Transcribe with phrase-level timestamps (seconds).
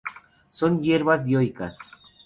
[0.49, 1.77] Son hierbas dioicas.